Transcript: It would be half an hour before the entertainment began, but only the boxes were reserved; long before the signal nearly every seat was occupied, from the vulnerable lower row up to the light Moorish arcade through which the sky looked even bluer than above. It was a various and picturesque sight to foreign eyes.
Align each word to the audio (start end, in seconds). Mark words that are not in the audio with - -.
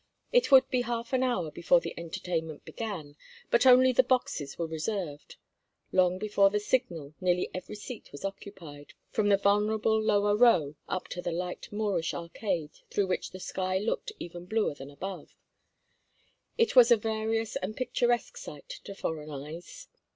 It 0.31 0.49
would 0.51 0.67
be 0.71 0.81
half 0.81 1.13
an 1.13 1.21
hour 1.21 1.51
before 1.51 1.79
the 1.79 1.93
entertainment 1.95 2.65
began, 2.65 3.15
but 3.51 3.67
only 3.67 3.91
the 3.91 4.01
boxes 4.01 4.57
were 4.57 4.65
reserved; 4.65 5.35
long 5.91 6.17
before 6.17 6.49
the 6.49 6.59
signal 6.59 7.13
nearly 7.21 7.51
every 7.53 7.75
seat 7.75 8.11
was 8.11 8.25
occupied, 8.25 8.93
from 9.11 9.29
the 9.29 9.37
vulnerable 9.37 10.01
lower 10.01 10.35
row 10.35 10.75
up 10.87 11.07
to 11.09 11.21
the 11.21 11.31
light 11.31 11.69
Moorish 11.71 12.15
arcade 12.15 12.71
through 12.89 13.05
which 13.05 13.29
the 13.29 13.39
sky 13.39 13.77
looked 13.77 14.11
even 14.17 14.45
bluer 14.47 14.73
than 14.73 14.89
above. 14.89 15.35
It 16.57 16.75
was 16.75 16.89
a 16.89 16.97
various 16.97 17.55
and 17.57 17.77
picturesque 17.77 18.37
sight 18.37 18.69
to 18.85 18.95
foreign 18.95 19.29
eyes. 19.29 19.87